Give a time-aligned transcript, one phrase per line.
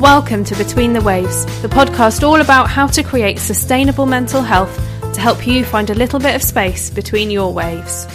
[0.00, 4.74] Welcome to Between the Waves, the podcast all about how to create sustainable mental health
[5.12, 8.06] to help you find a little bit of space between your waves.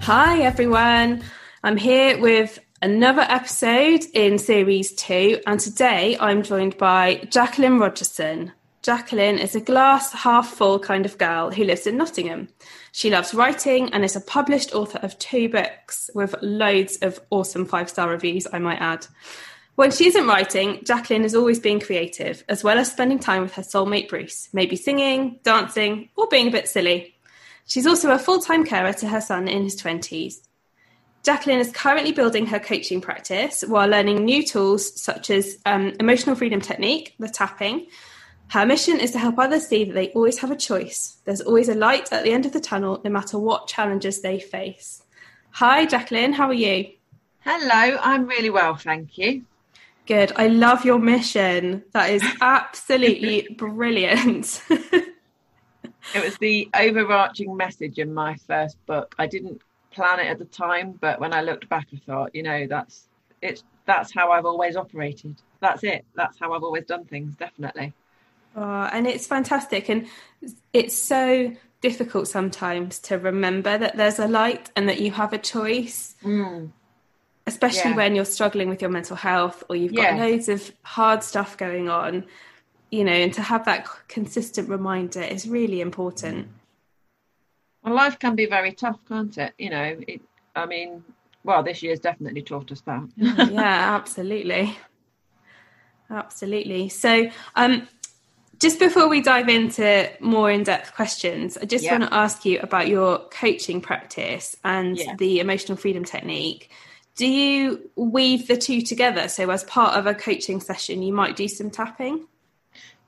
[0.00, 1.22] Hi, everyone.
[1.62, 8.52] I'm here with another episode in series two, and today I'm joined by Jacqueline Rogerson.
[8.82, 12.48] Jacqueline is a glass half full kind of girl who lives in Nottingham.
[12.92, 17.64] She loves writing and is a published author of two books with loads of awesome
[17.64, 19.06] five star reviews, I might add.
[19.76, 23.54] When she isn't writing, Jacqueline is always being creative, as well as spending time with
[23.54, 27.16] her soulmate Bruce, maybe singing, dancing, or being a bit silly.
[27.66, 30.46] She's also a full time carer to her son in his 20s.
[31.24, 36.36] Jacqueline is currently building her coaching practice while learning new tools such as um, emotional
[36.36, 37.86] freedom technique, the tapping.
[38.48, 41.16] Her mission is to help others see that they always have a choice.
[41.24, 44.38] There's always a light at the end of the tunnel, no matter what challenges they
[44.38, 45.02] face.
[45.52, 46.92] Hi, Jacqueline, how are you?
[47.40, 49.46] Hello, I'm really well, thank you.
[50.06, 50.32] Good.
[50.36, 51.84] I love your mission.
[51.92, 54.62] That is absolutely brilliant.
[54.70, 55.14] it
[56.14, 59.14] was the overarching message in my first book.
[59.18, 62.42] I didn't plan it at the time, but when I looked back, I thought, you
[62.42, 63.08] know, that's
[63.40, 65.36] it's that's how I've always operated.
[65.60, 66.04] That's it.
[66.14, 67.34] That's how I've always done things.
[67.36, 67.94] Definitely.
[68.56, 70.06] Oh, and it's fantastic, and
[70.72, 75.38] it's so difficult sometimes to remember that there's a light and that you have a
[75.38, 76.14] choice.
[76.22, 76.70] Mm
[77.46, 77.96] especially yeah.
[77.96, 80.24] when you're struggling with your mental health or you've got yeah.
[80.24, 82.24] loads of hard stuff going on
[82.90, 86.48] you know and to have that consistent reminder is really important.
[87.82, 89.52] Well life can be very tough can't it?
[89.58, 90.20] You know it,
[90.56, 91.04] i mean
[91.42, 93.02] well this year's definitely taught us that.
[93.16, 93.60] Yeah
[93.96, 94.78] absolutely.
[96.10, 96.88] Absolutely.
[96.88, 97.88] So um
[98.60, 101.98] just before we dive into more in-depth questions i just yeah.
[101.98, 106.70] want to ask you about your coaching practice and the emotional freedom technique
[107.16, 109.28] do you weave the two together?
[109.28, 112.26] So, as part of a coaching session, you might do some tapping?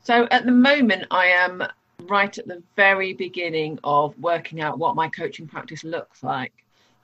[0.04, 1.64] So, at the moment, I am
[2.02, 6.52] right at the very beginning of working out what my coaching practice looks like.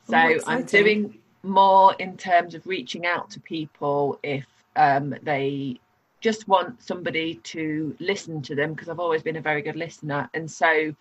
[0.08, 4.46] So, Ooh, I'm doing more in terms of reaching out to people if
[4.76, 5.80] um, they
[6.20, 10.30] just want somebody to listen to them because I've always been a very good listener.
[10.34, 10.94] And so,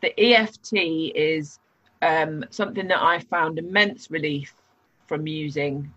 [0.00, 0.74] the EFT
[1.16, 1.58] is
[2.02, 4.54] um, something that I found immense relief
[5.10, 5.92] from using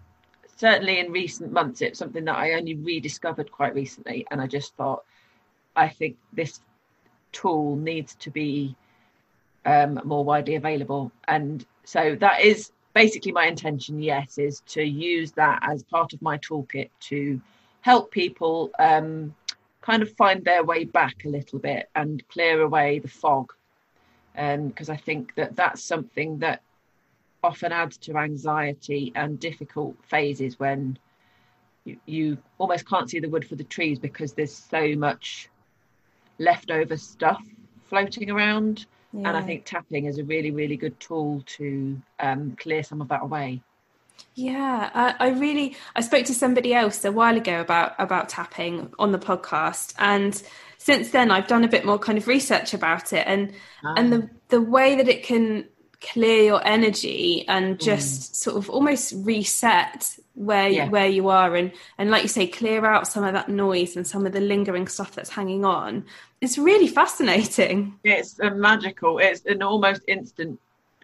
[0.58, 4.76] certainly in recent months it's something that i only rediscovered quite recently and i just
[4.76, 5.04] thought
[5.76, 6.60] i think this
[7.32, 8.76] tool needs to be
[9.66, 11.12] um, more widely available.
[11.28, 16.22] And so that is basically my intention yes is to use that as part of
[16.22, 17.42] my toolkit to
[17.82, 19.36] help people um,
[19.82, 23.52] kind of find their way back a little bit and clear away the fog.
[24.34, 26.62] Because um, i think that that's something that
[27.44, 30.98] often adds to anxiety and difficult phases when
[31.86, 35.50] you, you almost can't see the wood for the trees because there's so much
[36.40, 37.44] leftover stuff
[37.86, 38.86] floating around.
[39.12, 39.28] Yeah.
[39.28, 43.10] And I think tapping is a really, really good tool to um, clear some of
[43.10, 43.62] that away.
[44.36, 48.92] Yeah, I, I, really I spoke to somebody else a while ago about about tapping
[48.98, 50.42] on the podcast, and
[50.78, 53.54] since then I've done a bit more kind of research about it, and
[53.84, 53.94] ah.
[53.96, 55.68] and the the way that it can
[56.12, 57.82] clear your energy and mm.
[57.82, 58.36] just mm.
[58.36, 60.90] sort of almost reset where yeah.
[60.90, 64.06] where you are and and like you say clear out some of that noise and
[64.06, 66.04] some of the lingering stuff that's hanging on
[66.42, 70.60] it's really fascinating it's a magical it's an almost instant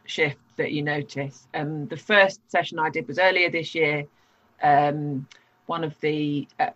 [0.06, 4.06] shift that you notice um the first session i did was earlier this year
[4.64, 5.28] um
[5.68, 6.72] one of the uh,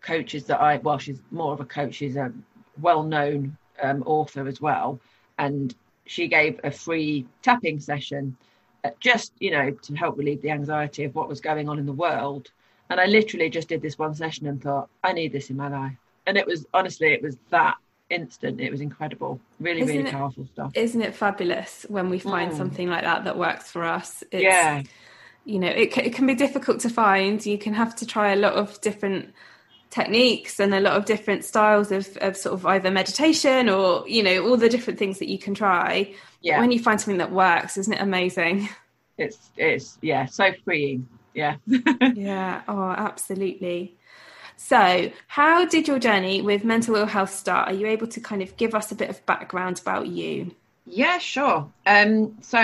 [0.00, 2.32] coaches that i well she's more of a coach she's a
[2.80, 4.98] well-known um, author as well
[5.38, 5.74] and
[6.06, 8.36] she gave a free tapping session
[8.84, 11.86] uh, just you know to help relieve the anxiety of what was going on in
[11.86, 12.50] the world.
[12.90, 15.68] And i literally just did this one session and thought i need this in my
[15.68, 15.96] life.
[16.26, 17.76] And it was honestly it was that
[18.10, 18.60] instant.
[18.60, 19.40] It was incredible.
[19.60, 20.72] Really isn't really it, powerful stuff.
[20.74, 22.56] isn't it fabulous when we find mm.
[22.56, 24.22] something like that that works for us?
[24.30, 24.82] It's, yeah.
[25.44, 27.44] you know it, it can be difficult to find.
[27.44, 29.32] You can have to try a lot of different
[29.94, 34.22] techniques and a lot of different styles of, of sort of either meditation or you
[34.22, 36.12] know all the different things that you can try.
[36.42, 36.60] Yeah.
[36.60, 38.68] when you find something that works isn't it amazing?
[39.16, 41.08] It's it's yeah so freeing.
[41.32, 41.56] Yeah.
[42.14, 42.62] Yeah.
[42.66, 43.96] Oh absolutely.
[44.56, 47.68] So how did your journey with mental ill health start?
[47.68, 50.54] Are you able to kind of give us a bit of background about you?
[50.86, 51.70] Yeah sure.
[51.86, 52.58] Um so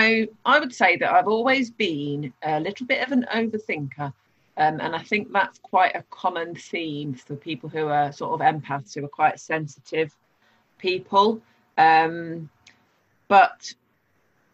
[0.45, 4.11] i would say that i've always been a little bit of an overthinker
[4.57, 8.45] um, and I think that's quite a common theme for people who are sort of
[8.45, 10.15] empaths, who are quite sensitive
[10.77, 11.41] people.
[11.77, 12.49] Um,
[13.27, 13.73] but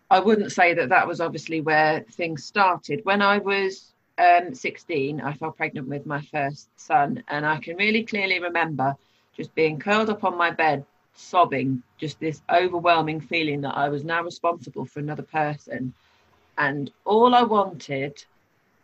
[0.09, 3.03] I wouldn't say that that was obviously where things started.
[3.03, 7.75] When I was um, 16, I fell pregnant with my first son, and I can
[7.75, 8.95] really clearly remember
[9.35, 10.85] just being curled up on my bed,
[11.15, 15.93] sobbing, just this overwhelming feeling that I was now responsible for another person.
[16.57, 18.23] And all I wanted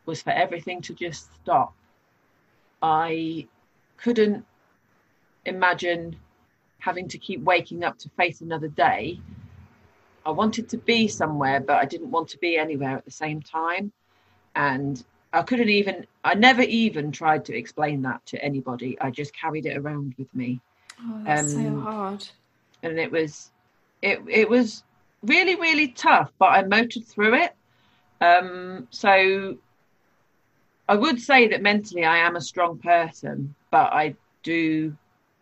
[0.06, 1.74] was for everything to just stop.
[2.82, 3.48] I
[3.98, 4.46] couldn't
[5.46, 6.18] imagine
[6.80, 9.20] having to keep waking up to face another day.
[10.26, 13.42] I wanted to be somewhere, but I didn't want to be anywhere at the same
[13.42, 13.92] time.
[14.56, 19.00] And I couldn't even, I never even tried to explain that to anybody.
[19.00, 20.60] I just carried it around with me.
[21.00, 22.28] Oh, that's um, so hard.
[22.84, 23.52] And it was,
[24.02, 24.84] it, it was
[25.24, 27.56] really, really tough, but I motored through it.
[28.22, 29.58] Um, so
[30.88, 34.96] I would say that mentally I am a strong person, but I do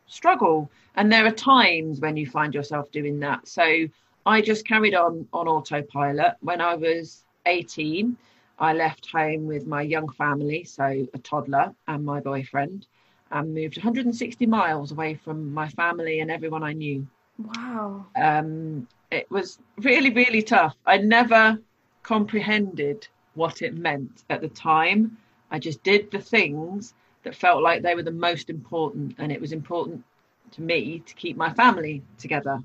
[0.07, 0.69] struggle.
[0.95, 3.47] And there are times when you find yourself doing that.
[3.47, 3.87] So
[4.25, 6.35] I just carried on on autopilot.
[6.41, 8.15] When I was 18,
[8.59, 12.85] I left home with my young family, so a toddler and my boyfriend,
[13.31, 17.07] and moved 160 miles away from my family and everyone I knew.
[17.39, 18.05] Wow.
[18.15, 20.75] Um, it was really, really tough.
[20.85, 21.59] I never
[22.03, 25.17] comprehended what it meant at the time.
[25.51, 26.93] I just did the things
[27.23, 30.03] that felt like they were the most important, and it was important
[30.51, 32.61] to me to keep my family together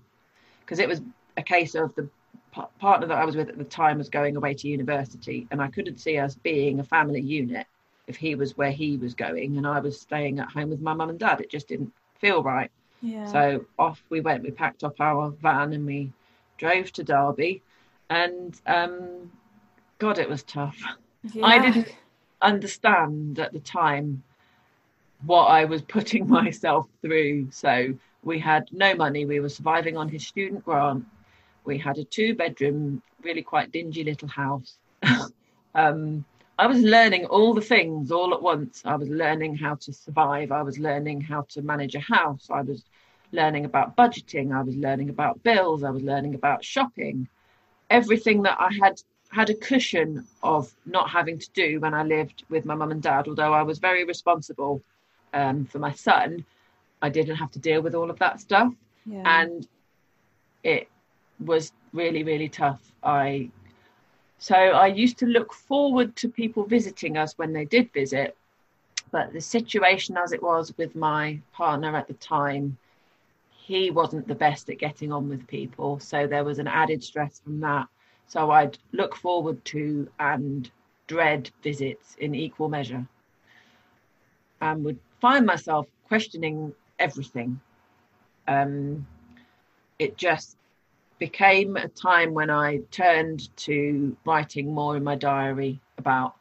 [0.60, 1.00] because it was
[1.36, 2.08] a case of the
[2.78, 5.68] partner that I was with at the time was going away to university, and I
[5.68, 7.66] couldn't see us being a family unit
[8.06, 10.94] if he was where he was going and I was staying at home with my
[10.94, 11.40] mum and dad.
[11.40, 12.70] It just didn't feel right.
[13.02, 13.26] Yeah.
[13.26, 14.42] So off we went.
[14.42, 16.12] We packed up our van and we
[16.56, 17.62] drove to Derby,
[18.08, 19.30] and um,
[19.98, 20.78] God, it was tough.
[21.32, 21.44] Yeah.
[21.44, 21.92] I didn't
[22.42, 24.22] understand at the time
[25.24, 27.50] what I was putting myself through.
[27.50, 29.24] So we had no money.
[29.24, 31.04] We were surviving on his student grant
[31.66, 34.78] we had a two bedroom, really quite dingy little house.
[35.74, 36.24] um,
[36.58, 38.82] I was learning all the things all at once.
[38.84, 40.52] I was learning how to survive.
[40.52, 42.46] I was learning how to manage a house.
[42.50, 42.84] I was
[43.32, 44.56] learning about budgeting.
[44.56, 45.82] I was learning about bills.
[45.82, 47.28] I was learning about shopping.
[47.90, 49.02] Everything that I had
[49.36, 53.02] had a cushion of not having to do when I lived with my mum and
[53.02, 54.82] dad, although I was very responsible
[55.34, 56.44] um, for my son,
[57.02, 58.72] I didn't have to deal with all of that stuff.
[59.04, 59.22] Yeah.
[59.24, 59.68] And
[60.62, 60.88] it
[61.38, 63.48] was really really tough i
[64.38, 68.36] so i used to look forward to people visiting us when they did visit
[69.12, 72.76] but the situation as it was with my partner at the time
[73.50, 77.40] he wasn't the best at getting on with people so there was an added stress
[77.44, 77.86] from that
[78.26, 80.70] so i'd look forward to and
[81.06, 83.06] dread visits in equal measure
[84.60, 87.60] and would find myself questioning everything
[88.48, 89.06] um,
[89.98, 90.56] it just
[91.18, 96.36] became a time when I turned to writing more in my diary about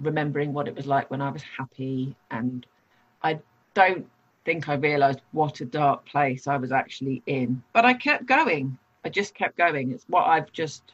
[0.00, 2.14] remembering what it was like when I was happy.
[2.30, 2.64] And
[3.22, 3.40] I
[3.74, 4.08] don't
[4.44, 8.78] think I realized what a dark place I was actually in, but I kept going.
[9.04, 9.90] I just kept going.
[9.92, 10.92] It's what I've just,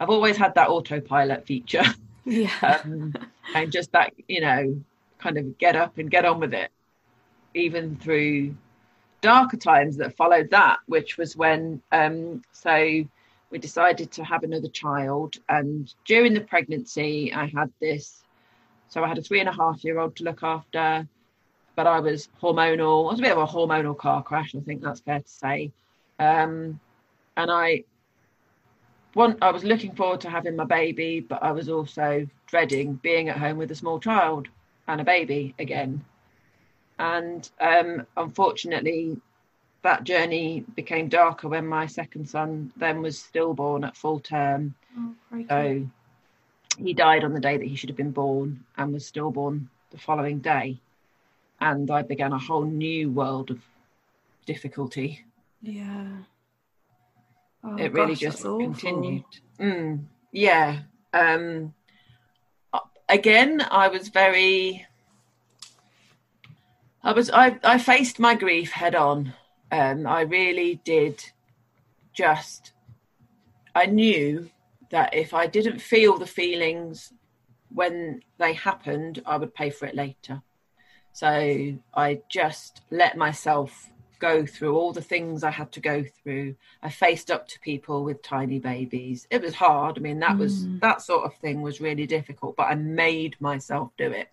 [0.00, 1.84] I've always had that autopilot feature.
[2.24, 2.52] Yeah.
[2.84, 3.14] um,
[3.52, 4.80] and just that, you know,
[5.18, 6.70] kind of get up and get on with it,
[7.52, 8.54] even through
[9.22, 13.04] darker times that followed that, which was when um, so
[13.50, 18.22] we decided to have another child, and during the pregnancy, I had this.
[18.88, 21.08] So I had a three and a half year old to look after,
[21.76, 23.06] but I was hormonal.
[23.06, 25.72] It was a bit of a hormonal car crash, I think that's fair to say.
[26.18, 26.80] Um,
[27.36, 27.84] and I
[29.14, 33.28] one I was looking forward to having my baby, but I was also dreading being
[33.28, 34.48] at home with a small child
[34.88, 36.04] and a baby again.
[36.98, 39.20] And um, unfortunately,
[39.82, 44.74] that journey became darker when my second son then was stillborn at full term.
[44.96, 45.86] Oh, so
[46.78, 49.98] he died on the day that he should have been born and was stillborn the
[49.98, 50.78] following day.
[51.60, 53.60] And I began a whole new world of
[54.46, 55.24] difficulty.
[55.62, 56.08] Yeah.
[57.64, 59.24] Oh, it really just continued.
[59.58, 60.80] Mm, yeah.
[61.12, 61.74] Um,
[63.08, 64.86] again, I was very
[67.04, 69.34] I was I, I faced my grief head on.
[69.70, 71.24] Um, I really did
[72.12, 72.72] just
[73.74, 74.50] I knew
[74.90, 77.12] that if I didn't feel the feelings
[77.70, 80.42] when they happened, I would pay for it later.
[81.12, 83.90] So I just let myself
[84.22, 86.54] go through all the things I had to go through.
[86.80, 89.26] I faced up to people with tiny babies.
[89.30, 89.98] It was hard.
[89.98, 90.38] I mean, that mm.
[90.38, 94.28] was that sort of thing was really difficult, but I made myself do it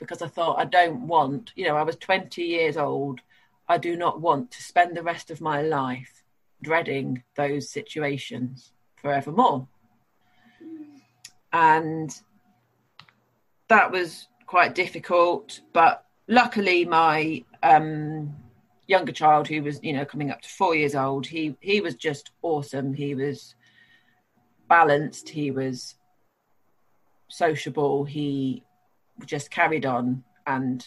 [0.00, 3.20] because I thought I don't want, you know, I was 20 years old.
[3.68, 6.24] I do not want to spend the rest of my life
[6.60, 9.68] dreading those situations forevermore.
[11.52, 12.12] And
[13.68, 15.60] that was quite difficult.
[15.72, 18.34] But luckily, my um,
[18.86, 21.94] younger child, who was you know coming up to four years old, he he was
[21.94, 22.94] just awesome.
[22.94, 23.54] He was
[24.68, 25.28] balanced.
[25.28, 25.96] He was
[27.28, 28.04] sociable.
[28.04, 28.64] He
[29.26, 30.84] just carried on and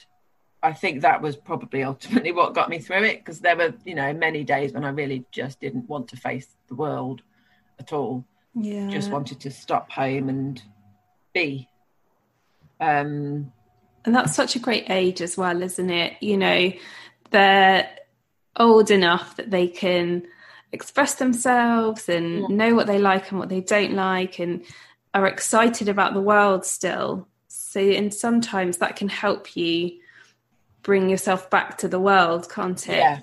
[0.66, 3.94] I think that was probably ultimately what got me through it because there were, you
[3.94, 7.22] know, many days when I really just didn't want to face the world
[7.80, 8.26] at all.
[8.56, 8.90] Yeah.
[8.90, 10.62] Just wanted to stop home and
[11.34, 11.70] be.
[12.80, 13.52] Um,
[14.06, 16.14] and that's such a great age as well, isn't it?
[16.22, 16.72] You know,
[17.36, 17.90] they're
[18.56, 20.26] old enough that they can
[20.72, 22.48] express themselves and yeah.
[22.48, 24.64] know what they like and what they don't like and
[25.14, 27.28] are excited about the world still.
[27.50, 30.00] So, and sometimes that can help you
[30.82, 33.00] bring yourself back to the world, can't it?
[33.00, 33.20] Yeah,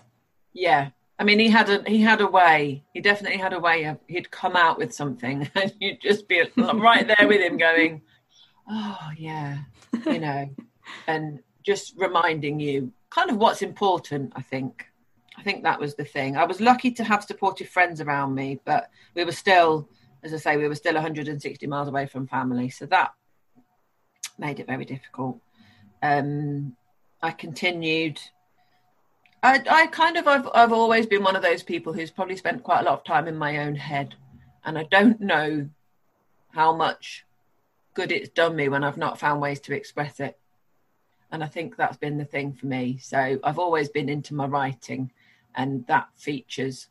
[0.53, 0.91] yeah.
[1.19, 2.83] I mean, he had a he had a way.
[2.93, 6.43] He definitely had a way of he'd come out with something, and you'd just be
[6.57, 8.03] right there with him, going,
[8.69, 9.59] "Oh yeah,"
[10.05, 10.51] you know,
[11.07, 14.33] and just reminding you kind of what's important.
[14.37, 14.87] I think.
[15.37, 16.37] I think that was the thing.
[16.37, 19.89] I was lucky to have supportive friends around me, but we were still,
[20.23, 23.15] as I say, we were still 160 miles away from family, so that
[24.39, 25.41] made it very difficult.
[26.03, 26.77] Um,
[27.23, 28.21] I continued.
[29.43, 32.63] I, I kind of, I've, I've always been one of those people who's probably spent
[32.63, 34.15] quite a lot of time in my own head,
[34.65, 35.69] and I don't know
[36.51, 37.25] how much
[37.95, 40.39] good it's done me when I've not found ways to express it.
[41.33, 42.99] And I think that's been the thing for me.
[42.99, 45.11] So I've always been into my writing,
[45.55, 46.89] and that features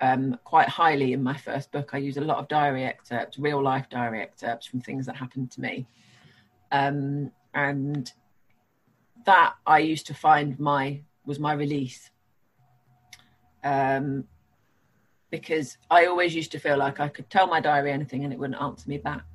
[0.00, 1.90] um, quite highly in my first book.
[1.92, 5.50] I use a lot of diary excerpts, real life diary excerpts from things that happened
[5.52, 5.86] to me.
[6.72, 8.10] Um, and
[9.26, 12.10] that I used to find my was my release.
[13.62, 14.24] Um,
[15.30, 18.38] because I always used to feel like I could tell my diary anything and it
[18.38, 19.31] wouldn't answer me back.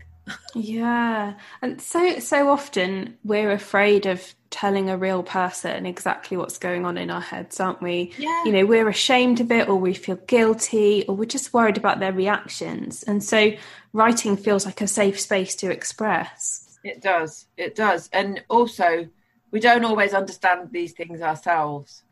[0.55, 6.85] Yeah, and so so often we're afraid of telling a real person exactly what's going
[6.85, 8.13] on in our heads, aren't we?
[8.17, 8.43] Yeah.
[8.45, 11.99] You know, we're ashamed of it, or we feel guilty, or we're just worried about
[11.99, 13.51] their reactions, and so
[13.93, 16.79] writing feels like a safe space to express.
[16.83, 17.47] It does.
[17.57, 18.09] It does.
[18.13, 19.09] And also,
[19.51, 22.03] we don't always understand these things ourselves.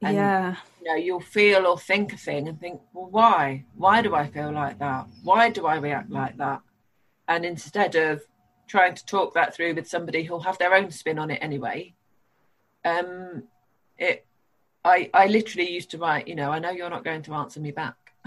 [0.00, 0.56] And, yeah.
[0.80, 3.64] You know, you'll feel or think a thing and think, well, why?
[3.76, 5.06] Why do I feel like that?
[5.22, 6.62] Why do I react like that?
[7.30, 8.22] And instead of
[8.66, 11.94] trying to talk that through with somebody who'll have their own spin on it anyway,
[12.84, 13.44] um,
[13.96, 14.26] it,
[14.84, 17.60] I, I literally used to write, you know, I know you're not going to answer
[17.60, 17.94] me back.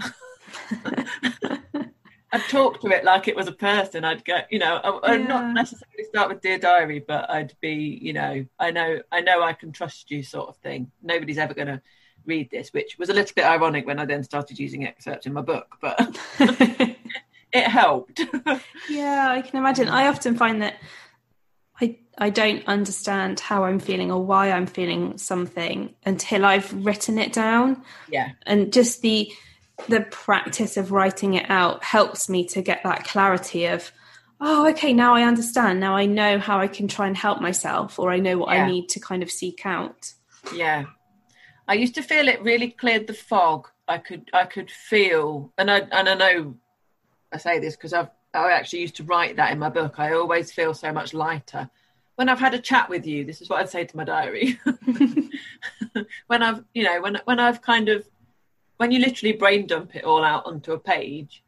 [2.32, 4.06] I'd talk to it like it was a person.
[4.06, 5.26] I'd go, you know, I, would yeah.
[5.26, 9.42] not necessarily start with dear diary, but I'd be, you know, I know, I know,
[9.42, 10.90] I can trust you, sort of thing.
[11.02, 11.82] Nobody's ever going to
[12.24, 15.34] read this, which was a little bit ironic when I then started using excerpts in
[15.34, 16.18] my book, but
[17.54, 18.20] it helped.
[18.90, 19.88] yeah, I can imagine.
[19.88, 20.74] I often find that
[21.80, 27.18] I I don't understand how I'm feeling or why I'm feeling something until I've written
[27.18, 27.82] it down.
[28.10, 29.32] Yeah, and just the
[29.88, 33.90] the practice of writing it out helps me to get that clarity of
[34.40, 37.98] oh okay now i understand now i know how i can try and help myself
[37.98, 38.64] or i know what yeah.
[38.64, 40.12] i need to kind of seek out
[40.54, 40.84] yeah
[41.66, 45.68] i used to feel it really cleared the fog i could i could feel and
[45.68, 46.54] i and i know
[47.34, 50.12] i say this because i've i actually used to write that in my book i
[50.12, 51.68] always feel so much lighter
[52.16, 54.58] when i've had a chat with you this is what i'd say to my diary
[56.26, 58.06] when i've you know when when i've kind of
[58.76, 61.42] when you literally brain dump it all out onto a page,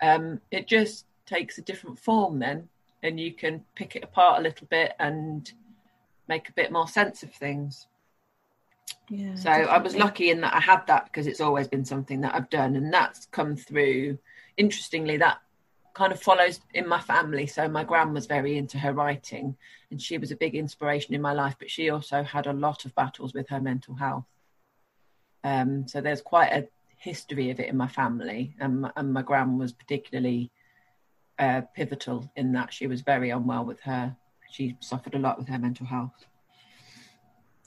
[0.00, 2.68] um, it just takes a different form then,
[3.02, 5.52] and you can pick it apart a little bit and
[6.28, 7.86] make a bit more sense of things.
[9.08, 9.72] Yeah, so definitely.
[9.72, 12.50] I was lucky in that I had that because it's always been something that I've
[12.50, 14.18] done, and that's come through.
[14.56, 15.38] Interestingly, that
[15.94, 17.46] kind of follows in my family.
[17.46, 19.56] So my gran was very into her writing,
[19.90, 21.56] and she was a big inspiration in my life.
[21.58, 24.24] But she also had a lot of battles with her mental health.
[25.44, 29.22] Um, so there's quite a history of it in my family, and my, and my
[29.22, 30.50] gran was particularly
[31.38, 34.16] uh, pivotal in that she was very unwell with her.
[34.50, 36.26] She suffered a lot with her mental health,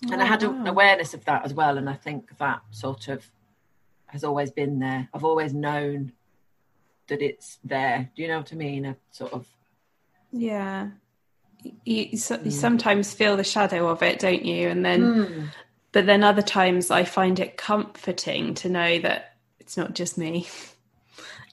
[0.06, 0.52] oh, and I had wow.
[0.52, 1.78] an awareness of that as well.
[1.78, 3.30] And I think that sort of
[4.08, 5.10] has always been there.
[5.14, 6.14] I've always known
[7.08, 8.10] that it's there.
[8.16, 8.86] Do you know what I mean?
[8.86, 9.48] A sort of
[10.32, 10.90] yeah.
[11.64, 12.52] You, you, you mm.
[12.52, 14.70] sometimes feel the shadow of it, don't you?
[14.70, 15.50] And then mm.
[15.96, 20.40] But then other times I find it comforting to know that it's not just me.
[20.40, 20.76] It's,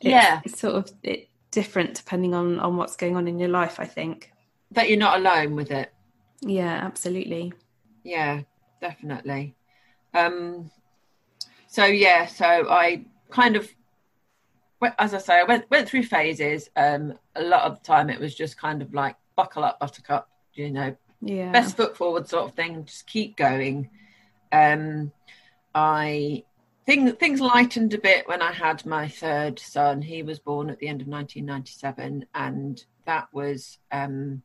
[0.00, 0.40] yeah.
[0.44, 3.85] It's sort of it, different depending on, on what's going on in your life, I
[3.85, 4.32] think.
[4.73, 5.92] That you're not alone with it.
[6.40, 7.52] Yeah, absolutely.
[8.02, 8.40] Yeah,
[8.80, 9.54] definitely.
[10.12, 10.73] Um,
[11.68, 13.73] so yeah, so I kind of,
[14.99, 16.69] as I say, I went went through phases.
[16.77, 20.29] Um, a lot of the time, it was just kind of like buckle up, buttercup.
[20.55, 21.53] you know, yeah.
[21.53, 22.85] best foot forward sort of thing.
[22.85, 23.91] Just keep going.
[24.51, 25.12] Um,
[25.75, 26.45] I
[26.87, 30.03] things things lightened a bit when I had my third son.
[30.03, 34.43] He was born at the end of 1997, and that was um,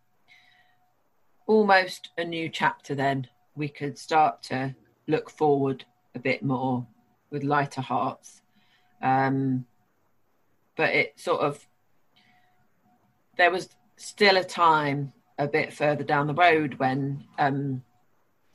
[1.48, 2.96] almost a new chapter.
[2.96, 4.76] Then we could start to
[5.08, 6.86] look forward a bit more
[7.32, 8.42] with lighter hearts.
[9.02, 9.66] Um,
[10.78, 11.68] but it sort of
[13.36, 17.84] there was still a time a bit further down the road when um,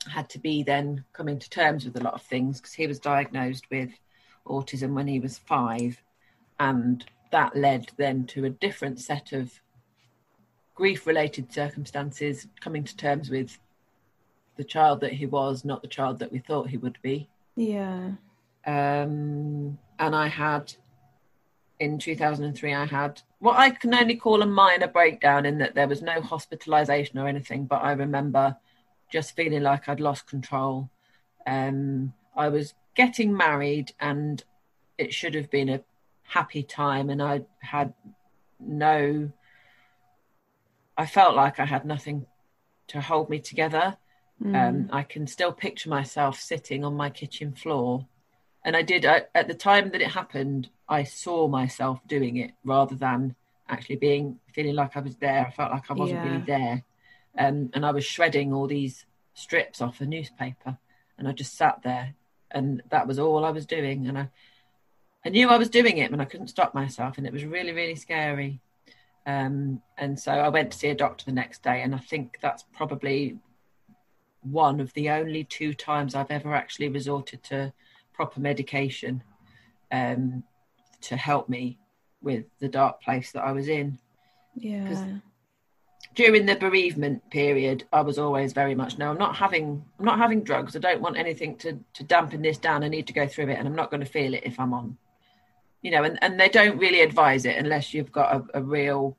[0.09, 2.99] had to be then coming to terms with a lot of things because he was
[2.99, 3.89] diagnosed with
[4.47, 6.01] autism when he was five,
[6.59, 9.51] and that led then to a different set of
[10.75, 13.57] grief-related circumstances, coming to terms with
[14.57, 17.29] the child that he was, not the child that we thought he would be.
[17.55, 18.11] Yeah.
[18.65, 20.73] Um, and I had
[21.83, 25.87] in 2003 i had what i can only call a minor breakdown in that there
[25.87, 28.55] was no hospitalization or anything but i remember
[29.11, 30.89] just feeling like i'd lost control
[31.45, 34.43] um, i was getting married and
[34.97, 35.81] it should have been a
[36.23, 37.93] happy time and i had
[38.59, 39.29] no
[40.97, 42.25] i felt like i had nothing
[42.87, 43.97] to hold me together
[44.41, 44.55] mm.
[44.55, 48.07] um, i can still picture myself sitting on my kitchen floor
[48.65, 50.69] and I did I, at the time that it happened.
[50.87, 53.35] I saw myself doing it rather than
[53.67, 55.45] actually being feeling like I was there.
[55.47, 56.31] I felt like I wasn't yeah.
[56.31, 56.83] really there,
[57.37, 60.77] um, and I was shredding all these strips off a newspaper,
[61.17, 62.13] and I just sat there,
[62.51, 64.07] and that was all I was doing.
[64.07, 64.29] And I,
[65.25, 67.71] I knew I was doing it, and I couldn't stop myself, and it was really,
[67.71, 68.59] really scary.
[69.25, 72.39] Um, and so I went to see a doctor the next day, and I think
[72.41, 73.37] that's probably
[74.41, 77.73] one of the only two times I've ever actually resorted to
[78.13, 79.23] proper medication
[79.91, 80.43] um,
[81.01, 81.77] to help me
[82.21, 83.99] with the dark place that I was in.
[84.55, 85.17] Yeah.
[86.15, 89.09] During the bereavement period, I was always very much no.
[89.09, 89.83] I'm not having.
[89.97, 90.75] I'm not having drugs.
[90.75, 92.83] I don't want anything to to dampen this down.
[92.83, 94.73] I need to go through it, and I'm not going to feel it if I'm
[94.73, 94.97] on.
[95.81, 99.17] You know, and and they don't really advise it unless you've got a, a real,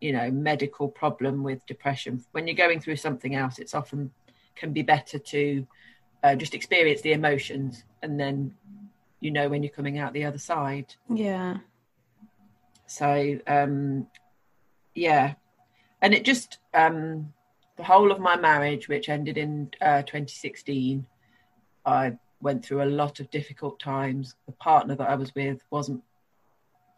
[0.00, 2.24] you know, medical problem with depression.
[2.32, 4.10] When you're going through something else, it's often
[4.56, 5.66] can be better to
[6.22, 8.54] uh, just experience the emotions and then
[9.20, 10.94] you know when you're coming out the other side.
[11.08, 11.58] Yeah.
[12.86, 14.06] So um
[14.94, 15.34] yeah.
[16.02, 17.32] And it just um
[17.76, 21.06] the whole of my marriage which ended in uh, 2016
[21.86, 24.34] i went through a lot of difficult times.
[24.46, 26.02] The partner that i was with wasn't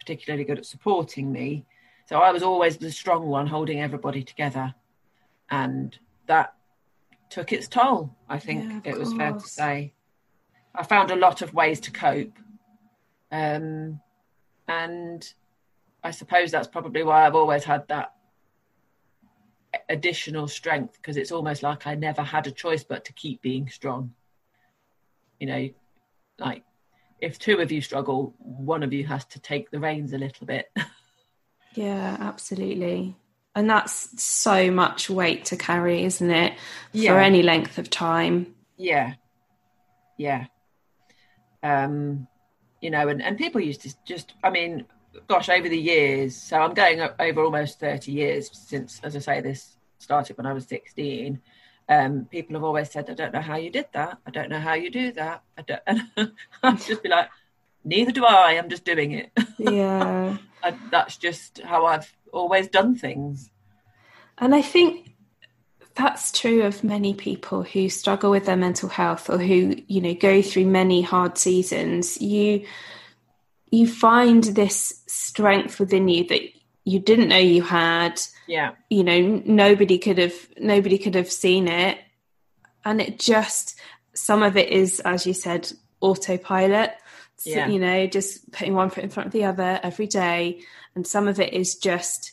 [0.01, 1.65] particularly good at supporting me.
[2.07, 4.75] So i was always the strong one holding everybody together.
[5.51, 6.55] And that
[7.33, 9.19] took its toll i think yeah, it was course.
[9.19, 9.93] fair to say
[10.75, 12.39] I found a lot of ways to cope.
[13.31, 14.01] Um,
[14.69, 15.33] and
[16.03, 18.15] I suppose that's probably why I've always had that
[19.89, 23.69] additional strength because it's almost like I never had a choice but to keep being
[23.69, 24.15] strong.
[25.41, 25.69] You know,
[26.39, 26.65] like
[27.21, 30.47] if two of you struggle, one of you has to take the reins a little
[30.47, 30.71] bit.
[31.75, 33.17] yeah, absolutely.
[33.55, 36.55] And that's so much weight to carry, isn't it?
[36.95, 38.55] For any length of time.
[38.77, 39.15] Yeah.
[40.17, 40.47] Yeah
[41.63, 42.27] um,
[42.81, 44.87] you know, and, and people used to just, I mean,
[45.29, 49.41] gosh, over the years, so I'm going over almost 30 years since, as I say,
[49.41, 51.41] this started when I was 16.
[51.89, 54.19] Um, people have always said, I don't know how you did that.
[54.27, 55.43] I don't know how you do that.
[55.57, 57.29] I don't, and I'd just be like,
[57.85, 58.59] neither do I.
[58.59, 59.31] I'm just doing it.
[59.59, 60.39] Yeah.
[60.65, 63.51] I, that's just how I've always done things.
[64.39, 65.13] And I think
[65.95, 70.15] that's true of many people who struggle with their mental health or who you know
[70.15, 72.21] go through many hard seasons.
[72.21, 72.67] You
[73.71, 76.41] you find this strength within you that
[76.85, 78.21] you didn't know you had.
[78.47, 78.73] Yeah.
[78.91, 81.99] You know nobody could have nobody could have seen it.
[82.85, 83.79] And it just
[84.15, 86.95] some of it is as you said autopilot.
[87.37, 87.69] So, yeah.
[87.69, 90.61] you know just putting one foot in front of the other every day
[90.95, 92.33] and some of it is just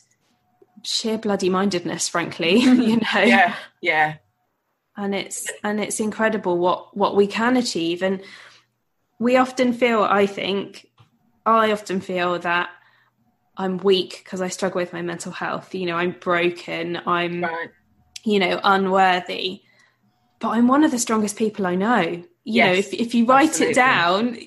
[0.82, 2.56] sheer bloody mindedness, frankly.
[2.58, 3.22] you know.
[3.22, 4.14] Yeah, yeah.
[4.96, 8.22] And it's and it's incredible what what we can achieve, and
[9.18, 10.02] we often feel.
[10.02, 10.86] I think
[11.46, 12.70] I often feel that
[13.56, 15.74] I'm weak because I struggle with my mental health.
[15.74, 16.96] You know, I'm broken.
[17.06, 17.70] I'm, right.
[18.24, 19.62] you know, unworthy.
[20.38, 23.24] But I'm one of the strongest people I know you yes, know if, if you
[23.24, 23.72] write absolutely.
[23.72, 24.38] it down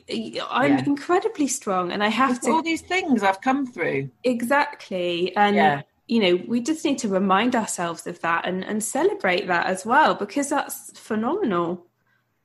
[0.50, 0.86] i'm yeah.
[0.86, 5.56] incredibly strong and i have it's to all these things i've come through exactly and
[5.56, 9.68] yeah you know, we just need to remind ourselves of that and, and celebrate that
[9.68, 11.88] as well because that's phenomenal.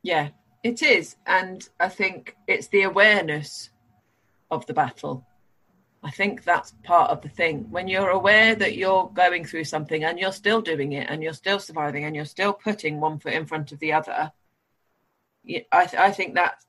[0.01, 0.29] Yeah,
[0.63, 1.17] it is.
[1.27, 3.71] And I think it's the awareness
[4.49, 5.27] of the battle
[6.03, 7.67] I think that's part of the thing.
[7.71, 11.33] When you're aware that you're going through something and you're still doing it and you're
[11.33, 14.33] still surviving and you're still putting one foot in front of the other,
[15.73, 16.65] I, th- I think that,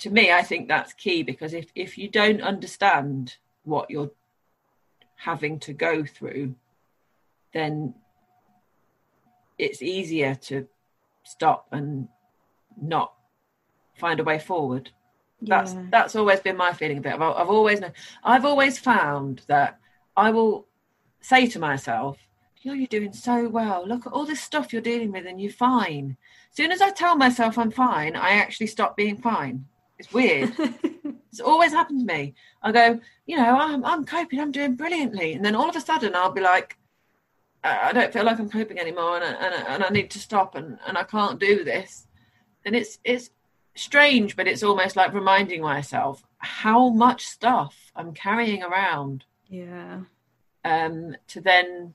[0.00, 4.10] to me, I think that's key because if, if you don't understand what you're
[5.16, 6.54] having to go through,
[7.52, 7.94] then
[9.58, 10.66] it's easier to
[11.22, 12.08] stop and
[12.80, 13.14] not
[13.96, 14.90] find a way forward.
[15.40, 15.86] That's yeah.
[15.90, 17.06] that's always been my feeling it.
[17.06, 19.78] I've, I've always known, I've always found that
[20.16, 20.66] I will
[21.20, 22.18] say to myself,
[22.64, 23.86] "You know, you're doing so well.
[23.86, 26.16] Look at all this stuff you're dealing with, and you're fine."
[26.50, 29.66] As soon as I tell myself I'm fine, I actually stop being fine.
[29.98, 30.52] It's weird.
[31.30, 32.34] it's always happened to me.
[32.62, 34.40] I go, you know, I'm I'm coping.
[34.40, 36.78] I'm doing brilliantly, and then all of a sudden I'll be like,
[37.62, 40.18] I don't feel like I'm coping anymore, and I, and I, and I need to
[40.18, 42.06] stop, and, and I can't do this.
[42.64, 43.30] And it's it's
[43.74, 49.24] strange, but it's almost like reminding myself how much stuff I'm carrying around.
[49.48, 50.00] Yeah.
[50.64, 51.94] Um, to then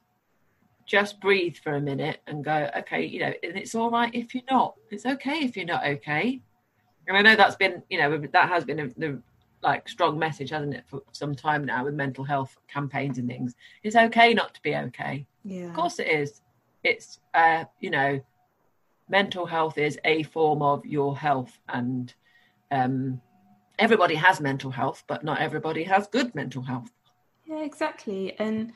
[0.89, 4.33] just breathe for a minute and go, okay, you know, and it's all right if
[4.33, 4.73] you're not.
[4.89, 6.41] It's okay if you're not okay.
[7.07, 9.21] And I know that's been, you know, that has been a, the
[9.61, 13.53] like strong message, hasn't it, for some time now with mental health campaigns and things.
[13.83, 15.27] It's okay not to be okay.
[15.45, 15.65] Yeah.
[15.65, 16.41] Of course it is.
[16.83, 18.19] It's uh, you know,
[19.07, 22.11] mental health is a form of your health and
[22.71, 23.21] um,
[23.77, 26.91] everybody has mental health but not everybody has good mental health
[27.47, 28.73] yeah exactly and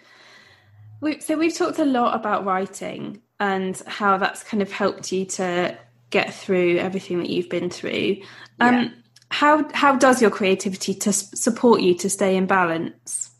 [1.03, 5.25] we, so we've talked a lot about writing and how that's kind of helped you
[5.25, 5.77] to
[6.09, 8.17] get through everything that you've been through.
[8.59, 8.89] Um, yeah.
[9.29, 13.31] how how does your creativity to support you to stay in balance?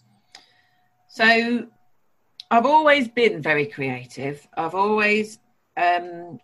[1.08, 1.68] So
[2.52, 4.46] i've always been very creative.
[4.56, 5.40] I've always
[5.78, 6.40] um,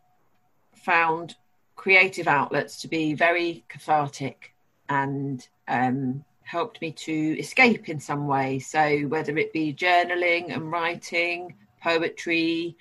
[0.76, 1.36] found
[1.76, 4.54] creative outlets to be very cathartic
[4.88, 8.58] and um, helped me to escape in some way.
[8.58, 12.76] So, whether it be journaling and writing, poetry,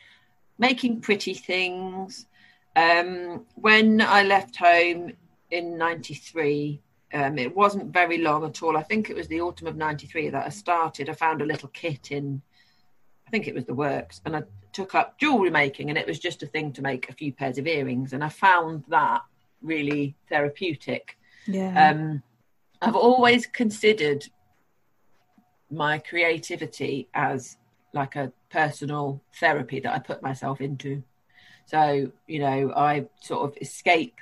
[0.59, 2.27] making pretty things.
[2.75, 5.13] Um, when I left home
[5.51, 6.81] in 93,
[7.13, 8.77] um, it wasn't very long at all.
[8.77, 11.11] I think it was the autumn of 93 that I started.
[11.11, 12.41] I found a little kit in,
[13.27, 16.19] I think it was the works, and I took up jewelry making, and it was
[16.19, 18.13] just a thing to make a few pairs of earrings.
[18.13, 19.23] And I found that
[19.61, 21.19] really therapeutic.
[21.47, 21.91] Yeah.
[21.91, 22.23] Um,
[22.81, 24.27] I've always considered
[25.71, 27.57] my creativity as
[27.93, 31.03] like a personal therapy that I put myself into.
[31.67, 34.17] So, you know, I sort of escape.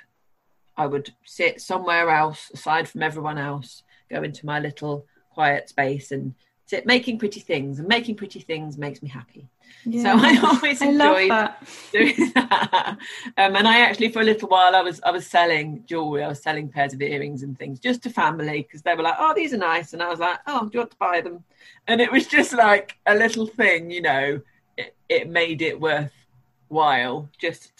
[0.75, 6.11] I would sit somewhere else aside from everyone else, go into my little quiet space
[6.11, 6.33] and
[6.67, 7.79] sit making pretty things.
[7.79, 9.47] And making pretty things makes me happy.
[9.85, 10.03] Yeah.
[10.03, 11.63] So I always enjoy that.
[11.91, 12.97] doing that.
[13.37, 16.23] Um, and I actually, for a little while, I was I was selling jewelry.
[16.23, 19.15] I was selling pairs of earrings and things just to family because they were like,
[19.17, 21.43] "Oh, these are nice," and I was like, "Oh, do you want to buy them?"
[21.87, 24.41] And it was just like a little thing, you know.
[24.77, 27.76] It, it made it worthwhile just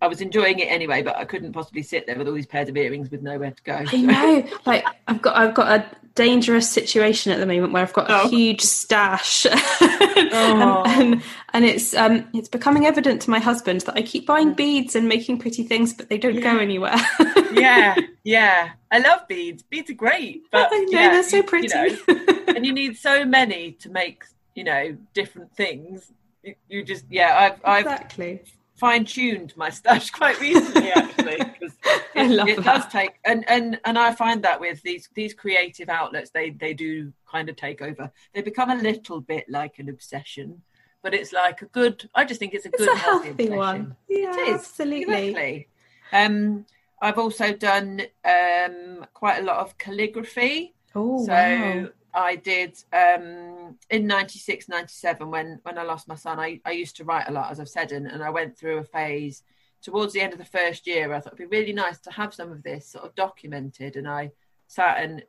[0.00, 2.68] I was enjoying it anyway, but I couldn't possibly sit there with all these pairs
[2.68, 3.84] of earrings with nowhere to go.
[3.86, 7.92] I know, like I've got I've got a dangerous situation at the moment where I've
[7.92, 8.28] got a oh.
[8.28, 10.82] huge stash, oh.
[10.86, 11.22] and, and,
[11.54, 15.08] and it's um it's becoming evident to my husband that I keep buying beads and
[15.08, 16.52] making pretty things, but they don't yeah.
[16.52, 16.96] go anywhere.
[17.52, 19.62] yeah, yeah, I love beads.
[19.62, 21.74] Beads are great, but I know, yeah, they're so pretty, you
[22.08, 26.12] know, and you need so many to make you know different things.
[26.42, 28.42] You, you just yeah, I've, I've exactly.
[28.76, 31.74] Fine tuned my stash quite recently actually because
[32.14, 36.30] it, it does take and and and I find that with these these creative outlets
[36.30, 38.10] they they do kind of take over.
[38.34, 40.62] They become a little bit like an obsession
[41.02, 43.96] but it's like a good I just think it's a it's good a healthy, one.
[44.08, 44.54] Yeah it is.
[44.60, 45.28] absolutely.
[45.28, 45.68] Exactly.
[46.12, 46.66] um
[47.00, 50.74] I've also done um quite a lot of calligraphy.
[50.94, 51.88] Oh so wow.
[52.16, 56.40] I did um, in 96, 97 when, when I lost my son.
[56.40, 58.78] I, I used to write a lot, as I've said, and, and I went through
[58.78, 59.42] a phase
[59.82, 61.12] towards the end of the first year.
[61.12, 63.96] I thought it'd be really nice to have some of this sort of documented.
[63.96, 64.32] And I
[64.66, 65.24] sat and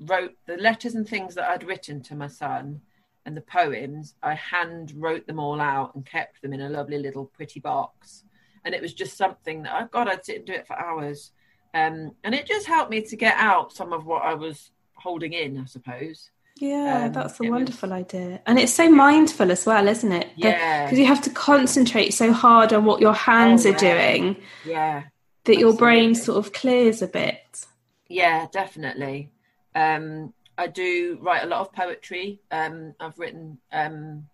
[0.00, 2.82] wrote the letters and things that I'd written to my son
[3.24, 4.14] and the poems.
[4.22, 8.24] I hand wrote them all out and kept them in a lovely little pretty box.
[8.66, 11.32] And it was just something that, oh God, I'd sit and do it for hours.
[11.72, 15.32] Um, and it just helped me to get out some of what I was holding
[15.32, 16.30] in, I suppose.
[16.60, 18.00] Yeah, um, that's a wonderful was...
[18.00, 18.40] idea.
[18.46, 20.30] And it's so mindful as well, isn't it?
[20.36, 20.84] Yeah.
[20.84, 23.78] Because you have to concentrate so hard on what your hands oh, are yeah.
[23.78, 24.36] doing.
[24.64, 25.02] Yeah.
[25.44, 25.60] That absolutely.
[25.60, 27.64] your brain sort of clears a bit.
[28.08, 29.30] Yeah, definitely.
[29.74, 32.40] Um, I do write a lot of poetry.
[32.50, 34.26] Um, I've written, um,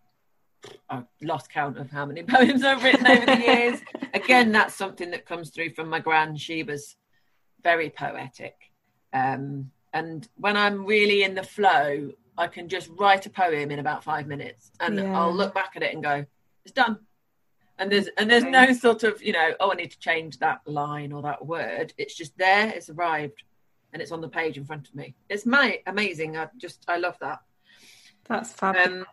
[0.89, 3.81] I've lost count of how many poems I've written over the years.
[4.15, 6.41] Again, that's something that comes through from my grand.
[6.41, 6.97] She was
[7.63, 8.57] very poetic.
[9.13, 13.79] Um, and when I'm really in the flow, I can just write a poem in
[13.79, 15.19] about five minutes, and yeah.
[15.19, 16.27] I'll look back at it and go,
[16.65, 16.99] "It's done."
[17.79, 20.61] And there's and there's no sort of you know, oh, I need to change that
[20.67, 21.95] line or that word.
[21.97, 22.69] It's just there.
[22.71, 23.45] It's arrived,
[23.93, 25.15] and it's on the page in front of me.
[25.29, 26.37] It's my amazing.
[26.37, 27.39] I just I love that.
[28.25, 28.89] That's fabulous.
[28.89, 29.07] Um,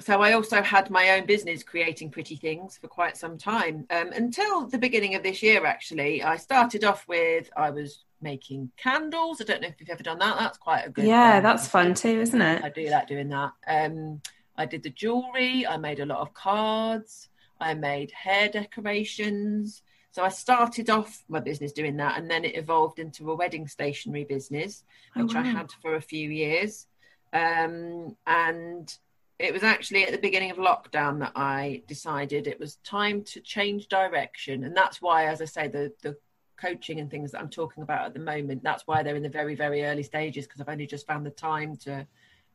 [0.00, 4.12] so I also had my own business creating pretty things for quite some time um,
[4.12, 5.64] until the beginning of this year.
[5.64, 9.40] Actually, I started off with I was making candles.
[9.40, 10.38] I don't know if you've ever done that.
[10.38, 11.04] That's quite a good.
[11.04, 12.62] Yeah, um, that's fun too, isn't it?
[12.62, 13.52] I do like doing that.
[13.66, 14.20] Um,
[14.56, 15.66] I did the jewelry.
[15.66, 17.28] I made a lot of cards.
[17.60, 19.82] I made hair decorations.
[20.12, 23.68] So I started off my business doing that, and then it evolved into a wedding
[23.68, 24.84] stationery business,
[25.16, 25.46] oh, which oh, wow.
[25.46, 26.86] I had for a few years.
[27.32, 28.92] Um, and
[29.38, 33.40] it was actually at the beginning of lockdown that I decided it was time to
[33.40, 36.16] change direction, and that's why, as I say, the the
[36.60, 39.28] coaching and things that I'm talking about at the moment, that's why they're in the
[39.28, 42.06] very, very early stages because I've only just found the time to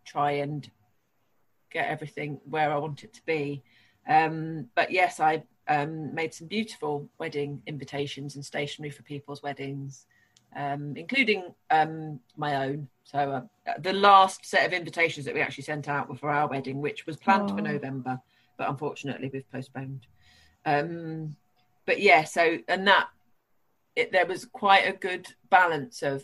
[0.05, 0.69] try and
[1.71, 3.63] get everything where I want it to be.
[4.07, 10.05] Um, but yes, I um, made some beautiful wedding invitations and stationery for people's weddings,
[10.55, 12.87] um, including um, my own.
[13.03, 13.17] So
[13.67, 16.81] uh, the last set of invitations that we actually sent out were for our wedding,
[16.81, 18.19] which was planned for November,
[18.57, 20.07] but unfortunately we've postponed.
[20.65, 21.35] Um,
[21.85, 23.07] but yeah, so and that
[23.95, 26.23] it, there was quite a good balance of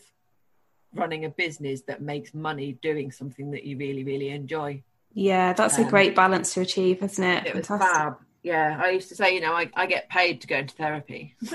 [0.93, 4.81] running a business that makes money doing something that you really really enjoy.
[5.13, 7.47] Yeah that's um, a great balance to achieve isn't it?
[7.47, 8.17] it was fab.
[8.43, 11.35] Yeah i used to say you know i, I get paid to go into therapy.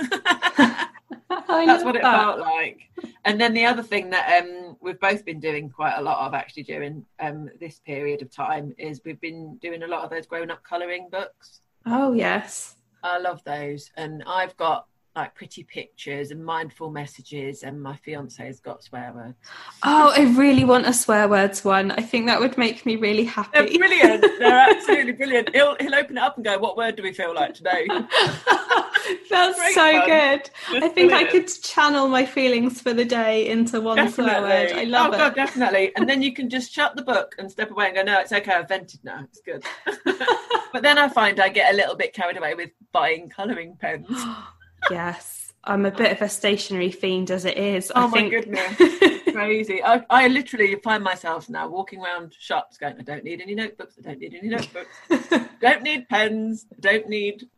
[1.48, 2.16] That's what it that.
[2.16, 2.80] felt like.
[3.24, 6.34] And then the other thing that um, we've both been doing quite a lot of
[6.34, 10.26] actually during um, this period of time is we've been doing a lot of those
[10.26, 11.60] grown up colouring books.
[11.84, 12.76] Oh yes.
[13.02, 13.90] I love those.
[13.96, 19.12] And i've got like pretty pictures and mindful messages and my fiance has got swear
[19.14, 19.34] words.
[19.82, 21.90] Oh i really want a swear words one.
[21.90, 23.50] I think that would make me really happy.
[23.54, 24.20] They're brilliant.
[24.38, 25.54] They're absolutely brilliant.
[25.54, 27.86] He'll, he'll open it up and go what word do we feel like today?
[29.30, 30.06] That's so fun.
[30.06, 30.50] good.
[30.70, 31.14] Just i think brilliant.
[31.14, 34.34] i could channel my feelings for the day into one definitely.
[34.34, 34.72] swear word.
[34.72, 35.20] I love oh, it.
[35.20, 35.28] oh, it.
[35.28, 35.92] God, definitely.
[35.96, 38.32] And then you can just shut the book and step away and go no it's
[38.32, 38.52] okay.
[38.52, 39.24] I've vented now.
[39.24, 39.64] It's good.
[40.72, 44.06] But then i find i get a little bit carried away with buying colouring pens
[44.90, 47.90] yes, I'm a bit of a stationery fiend as it is.
[47.94, 48.30] Oh I my think...
[48.30, 49.82] goodness, crazy!
[49.82, 53.94] I, I literally find myself now walking around shops going, I don't need any notebooks.
[53.98, 54.96] I don't need any notebooks.
[55.60, 56.66] don't need pens.
[56.80, 57.48] Don't need,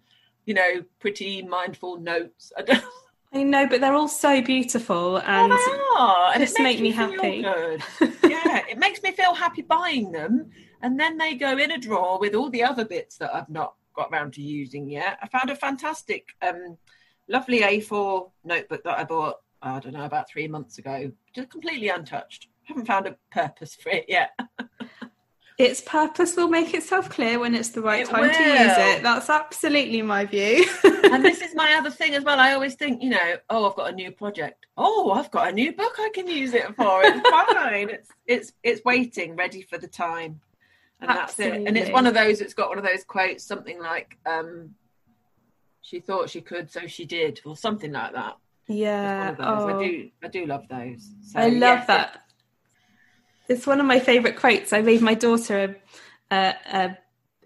[0.47, 2.53] you know, pretty mindful notes.
[2.59, 2.85] I don't.
[3.31, 7.45] I know, but they're all so beautiful and oh, just and make me, happy.
[7.45, 12.19] Yeah, it makes me feel happy buying them, and then they go in a drawer
[12.19, 15.19] with all the other bits that I've not got around to using yet.
[15.21, 16.79] I found a fantastic um,
[17.29, 21.89] lovely A4 notebook that I bought, I don't know, about three months ago, just completely
[21.89, 22.49] untouched.
[22.65, 24.39] Haven't found a purpose for it yet.
[25.59, 28.33] its purpose will make itself clear when it's the right it time will.
[28.33, 29.03] to use it.
[29.03, 30.65] That's absolutely my view.
[30.85, 32.39] and this is my other thing as well.
[32.39, 34.67] I always think, you know, oh, I've got a new project.
[34.77, 37.03] Oh, I've got a new book I can use it for.
[37.03, 37.91] It's fine.
[37.91, 40.41] it's it's it's waiting, ready for the time.
[41.01, 41.59] And absolutely.
[41.59, 41.69] that's it.
[41.69, 42.41] And it's one of those.
[42.41, 44.75] It's got one of those quotes, something like, um,
[45.89, 48.37] she thought she could, so she did, or something like that.
[48.67, 49.79] Yeah, oh.
[49.79, 50.11] I do.
[50.23, 51.09] I do love those.
[51.23, 52.25] So, I love that.
[53.49, 54.75] It's one of my favourite quotes.
[54.75, 55.79] I made my daughter
[56.31, 56.99] a, a,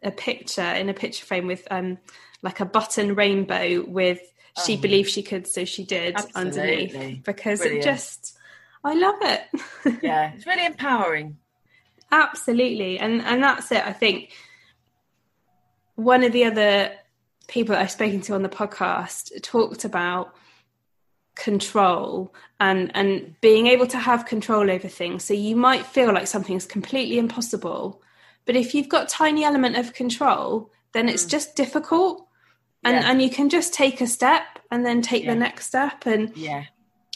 [0.03, 1.99] a picture in a picture frame with um
[2.43, 4.21] like a button rainbow with
[4.67, 4.81] she oh.
[4.81, 6.41] believed she could, so she did Absolutely.
[6.41, 7.87] underneath because Brilliant.
[7.87, 8.37] it just
[8.83, 9.43] I love it.
[10.03, 11.37] yeah, it's really empowering.
[12.11, 13.87] Absolutely, and and that's it.
[13.87, 14.33] I think
[15.95, 16.93] one of the other
[17.49, 20.35] people I've spoken to on the podcast talked about
[21.35, 26.27] control and and being able to have control over things so you might feel like
[26.27, 28.03] something's completely impossible
[28.45, 31.31] but if you've got tiny element of control then it's mm.
[31.31, 32.27] just difficult
[32.85, 33.11] and yeah.
[33.11, 35.33] and you can just take a step and then take yeah.
[35.33, 36.65] the next step and yeah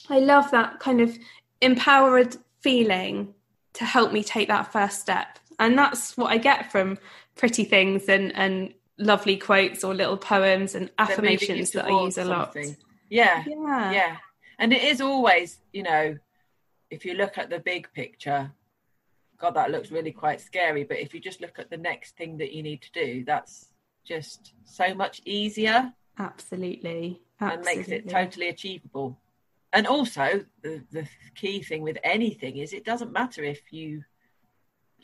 [0.08, 1.18] i love that kind of
[1.60, 3.34] empowered feeling
[3.74, 6.96] to help me take that first step and that's what i get from
[7.34, 12.24] pretty things and and lovely quotes or little poems and affirmations that I use a
[12.24, 12.56] lot.
[13.08, 14.16] Yeah, yeah, yeah.
[14.58, 16.16] And it is always, you know,
[16.90, 18.50] if you look at the big picture,
[19.38, 20.84] God, that looks really quite scary.
[20.84, 23.68] But if you just look at the next thing that you need to do, that's
[24.04, 25.92] just so much easier.
[26.18, 27.20] Absolutely.
[27.40, 27.72] Absolutely.
[27.72, 29.18] And makes it totally achievable.
[29.72, 34.04] And also, the, the key thing with anything is it doesn't matter if you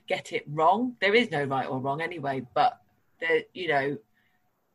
[0.07, 0.97] get it wrong.
[1.01, 2.81] There is no right or wrong anyway, but
[3.23, 3.97] that you know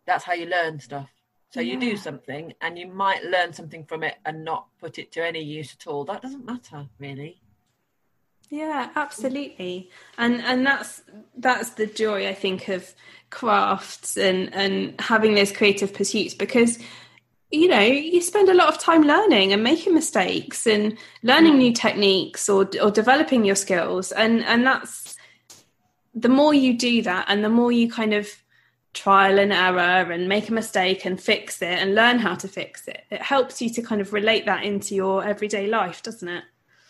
[0.05, 1.09] that's how you learn stuff
[1.51, 1.73] so yeah.
[1.73, 5.25] you do something and you might learn something from it and not put it to
[5.25, 7.39] any use at all that doesn't matter really
[8.49, 9.89] Yeah, absolutely.
[10.17, 11.03] And and that's
[11.35, 12.93] that's the joy I think of
[13.29, 16.79] crafts and and having those creative pursuits because
[17.51, 21.57] you know you spend a lot of time learning and making mistakes and learning mm.
[21.57, 25.06] new techniques or or developing your skills and and that's
[26.21, 28.27] the more you do that and the more you kind of
[28.93, 32.87] trial and error and make a mistake and fix it and learn how to fix
[32.87, 36.43] it it helps you to kind of relate that into your everyday life doesn't it?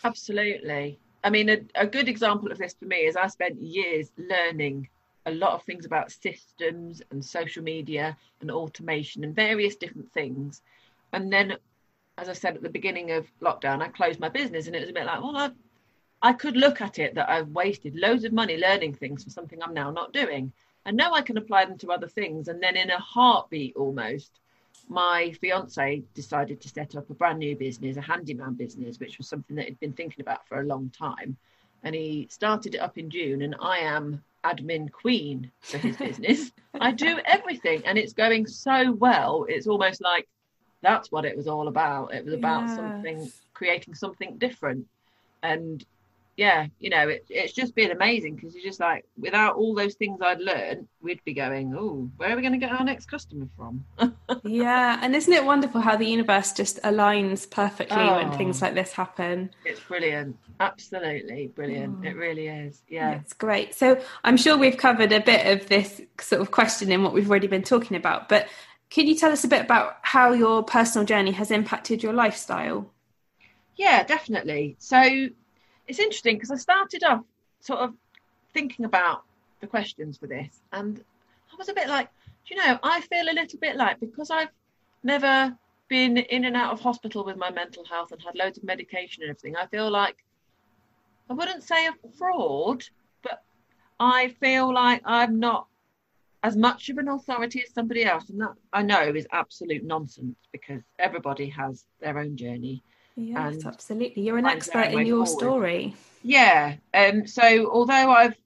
[0.04, 0.98] Absolutely.
[1.22, 4.88] I mean a, a good example of this for me is i spent years learning
[5.26, 10.62] a lot of things about systems and social media and automation and various different things.
[11.12, 11.58] And then
[12.16, 14.90] as i said at the beginning of lockdown i closed my business and it was
[14.90, 15.50] a bit like well i
[16.22, 19.62] I could look at it that I've wasted loads of money learning things for something
[19.62, 20.52] I'm now not doing.
[20.84, 22.48] And now I can apply them to other things.
[22.48, 24.40] And then in a heartbeat almost,
[24.88, 29.28] my fiance decided to set up a brand new business, a handyman business, which was
[29.28, 31.36] something that he'd been thinking about for a long time.
[31.84, 36.50] And he started it up in June, and I am admin queen for his business.
[36.80, 39.46] I do everything, and it's going so well.
[39.48, 40.28] It's almost like
[40.80, 42.14] that's what it was all about.
[42.14, 42.76] It was about yes.
[42.76, 44.86] something, creating something different.
[45.42, 45.84] And
[46.38, 49.96] yeah, you know, it, it's just been amazing because you're just like, without all those
[49.96, 53.06] things I'd learned, we'd be going, oh, where are we going to get our next
[53.06, 53.84] customer from?
[54.44, 58.66] yeah, and isn't it wonderful how the universe just aligns perfectly oh, when things oh.
[58.66, 59.50] like this happen?
[59.64, 60.36] It's brilliant.
[60.60, 61.96] Absolutely brilliant.
[62.04, 62.08] Oh.
[62.08, 62.84] It really is.
[62.88, 63.16] Yeah.
[63.16, 63.74] It's great.
[63.74, 67.28] So I'm sure we've covered a bit of this sort of question in what we've
[67.28, 68.46] already been talking about, but
[68.90, 72.92] can you tell us a bit about how your personal journey has impacted your lifestyle?
[73.74, 74.76] Yeah, definitely.
[74.78, 75.30] So
[75.88, 77.24] it's interesting because I started off
[77.60, 77.94] sort of
[78.54, 79.24] thinking about
[79.60, 81.02] the questions for this, and
[81.52, 82.08] I was a bit like,
[82.46, 84.50] you know, I feel a little bit like because I've
[85.02, 85.56] never
[85.88, 89.22] been in and out of hospital with my mental health and had loads of medication
[89.22, 90.16] and everything, I feel like
[91.30, 92.84] I wouldn't say a fraud,
[93.22, 93.42] but
[93.98, 95.66] I feel like I'm not
[96.42, 98.28] as much of an authority as somebody else.
[98.30, 102.82] And that I know is absolute nonsense because everybody has their own journey.
[103.18, 104.22] Yes, absolutely.
[104.22, 105.40] You're an expert in your forward.
[105.40, 105.96] story.
[106.22, 106.76] Yeah.
[106.94, 108.36] Um, so although I've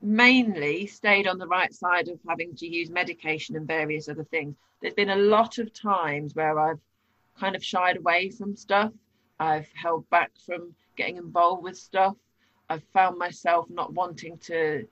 [0.00, 4.56] mainly stayed on the right side of having to use medication and various other things,
[4.80, 6.80] there's been a lot of times where I've
[7.38, 8.90] kind of shied away from stuff.
[9.38, 12.16] I've held back from getting involved with stuff.
[12.70, 14.86] I've found myself not wanting to,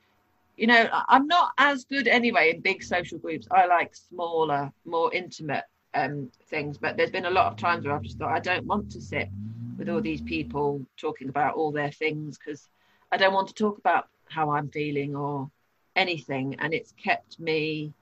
[0.58, 3.48] you know, I'm not as good anyway in big social groups.
[3.50, 6.78] I like smaller, more intimate um, things.
[6.78, 9.00] But there's been a lot of times where I've just thought I don't want to
[9.00, 9.28] sit
[9.76, 12.68] with all these people talking about all their things because
[13.12, 15.50] I don't want to talk about how I'm feeling or
[15.96, 17.92] anything, and it's kept me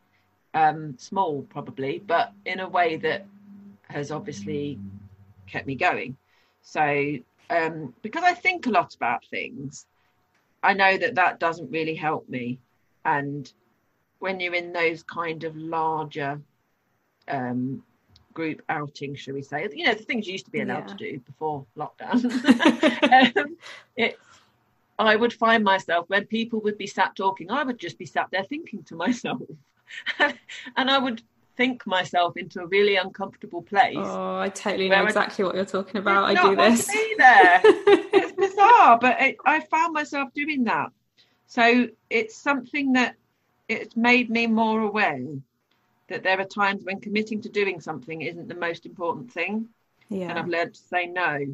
[0.55, 3.27] um, small probably, but in a way that
[3.88, 4.79] has obviously
[5.46, 6.16] kept me going.
[6.62, 7.18] So
[7.51, 9.87] um, because I think a lot about things,
[10.62, 12.59] I know that that doesn't really help me.
[13.05, 13.51] And
[14.18, 16.40] when you're in those kind of larger
[17.29, 17.83] um,
[18.33, 19.69] group outing, shall we say?
[19.75, 20.95] You know, the things you used to be allowed yeah.
[20.95, 22.25] to do before lockdown.
[23.37, 23.57] um,
[23.97, 24.19] it's
[24.99, 28.29] I would find myself when people would be sat talking, I would just be sat
[28.31, 29.43] there thinking to myself,
[30.19, 31.23] and I would
[31.57, 33.97] think myself into a really uncomfortable place.
[33.99, 36.25] Oh, I totally know exactly I, what you're talking about.
[36.25, 36.87] I do this.
[36.87, 37.61] be there.
[37.65, 40.91] it's bizarre, but it, I found myself doing that.
[41.47, 43.17] So it's something that
[43.69, 45.27] it's made me more aware
[46.09, 49.69] that there are times when committing to doing something isn't the most important thing.
[50.09, 50.29] Yeah.
[50.29, 51.47] And I've learned to say no.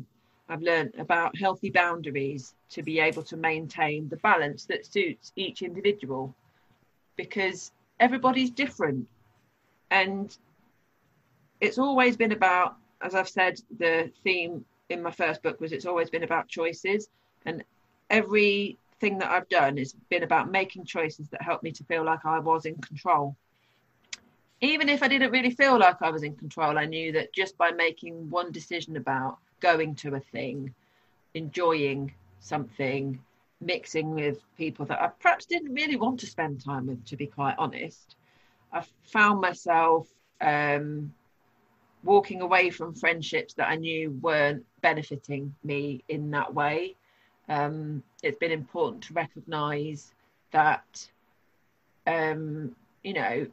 [0.49, 5.63] I've learned about healthy boundaries to be able to maintain the balance that suits each
[5.63, 6.35] individual
[7.17, 9.09] because everybody's different.
[9.91, 10.37] And
[11.61, 15.87] it's always been about, as I've said, the theme in my first book was it's
[15.87, 17.09] always been about choices.
[17.47, 17.65] And
[18.11, 22.27] everything that I've done has been about making choices that help me to feel like
[22.27, 23.37] I was in control
[24.63, 27.59] even if I didn't really feel like I was in control, I knew that just
[27.59, 30.73] by making one decision about going to a thing,
[31.35, 33.19] enjoying something,
[33.61, 37.27] mixing with people that I perhaps didn't really want to spend time with, to be
[37.27, 38.15] quite honest,
[38.73, 40.07] I found myself
[40.41, 41.13] um,
[42.05, 46.95] walking away from friendships that I knew weren't benefiting me in that way.
[47.49, 50.15] Um, it's been important to recognize
[50.53, 51.09] that,
[52.07, 53.47] um, you know,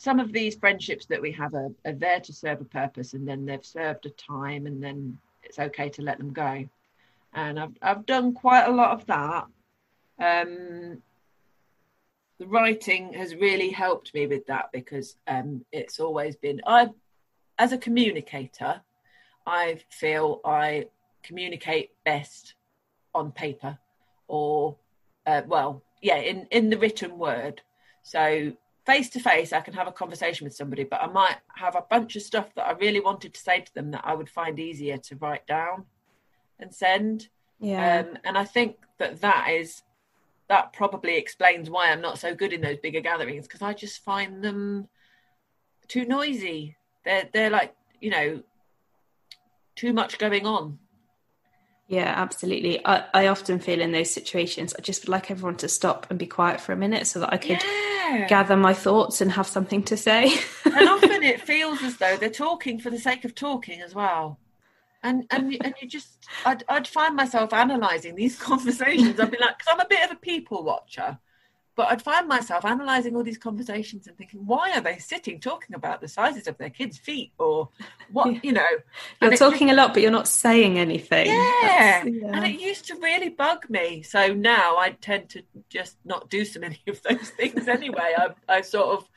[0.00, 3.28] some of these friendships that we have are, are there to serve a purpose and
[3.28, 6.66] then they've served a time and then it's okay to let them go.
[7.34, 9.44] And i've, I've done quite a lot of that.
[10.18, 11.02] Um,
[12.38, 16.88] the writing has really helped me with that because um, it's always been i
[17.58, 18.80] as a communicator
[19.46, 20.86] i feel i
[21.22, 22.54] communicate best
[23.14, 23.76] on paper
[24.28, 24.76] or
[25.26, 27.60] uh, well yeah in in the written word.
[28.02, 28.54] So
[28.90, 31.84] face to face i can have a conversation with somebody but i might have a
[31.90, 34.58] bunch of stuff that i really wanted to say to them that i would find
[34.58, 35.84] easier to write down
[36.58, 37.28] and send.
[37.58, 38.00] Yeah.
[38.00, 39.82] Um, and i think that that is
[40.48, 44.02] that probably explains why i'm not so good in those bigger gatherings because i just
[44.02, 44.88] find them
[45.90, 46.76] too noisy.
[47.04, 48.42] They're they're like you know
[49.74, 50.78] too much going on
[51.90, 52.86] yeah, absolutely.
[52.86, 56.16] I, I often feel in those situations, I just would like everyone to stop and
[56.16, 58.28] be quiet for a minute so that I could yeah.
[58.28, 60.32] gather my thoughts and have something to say.
[60.66, 64.38] and often it feels as though they're talking for the sake of talking as well.
[65.02, 69.18] And and and you just, I'd I'd find myself analysing these conversations.
[69.18, 71.18] I'd be like, because I'm a bit of a people watcher,
[71.80, 75.74] but I'd find myself analysing all these conversations and thinking, why are they sitting talking
[75.74, 77.70] about the sizes of their kids' feet or
[78.12, 78.66] what, you know?
[79.22, 81.28] You're talking just, a lot, but you're not saying anything.
[81.28, 82.04] Yeah.
[82.04, 82.32] yeah.
[82.34, 84.02] And it used to really bug me.
[84.02, 88.14] So now I tend to just not do so many of those things anyway.
[88.14, 89.08] I, I sort of,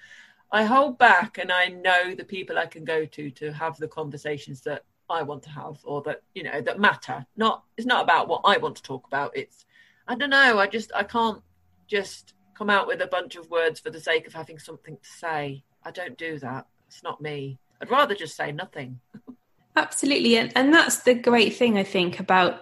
[0.50, 3.90] I hold back and I know the people I can go to to have the
[3.90, 7.26] conversations that I want to have or that, you know, that matter.
[7.36, 9.36] Not, it's not about what I want to talk about.
[9.36, 9.66] It's,
[10.08, 10.60] I don't know.
[10.60, 11.42] I just, I can't
[11.88, 15.10] just come out with a bunch of words for the sake of having something to
[15.10, 15.64] say.
[15.84, 16.68] I don't do that.
[16.88, 17.60] It's not me.
[17.82, 19.00] I'd rather just say nothing.
[19.76, 20.38] Absolutely.
[20.38, 22.62] And, and that's the great thing, I think, about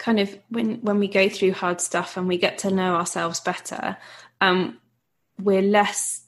[0.00, 3.38] kind of when when we go through hard stuff and we get to know ourselves
[3.38, 3.98] better
[4.40, 4.78] um
[5.38, 6.22] we're less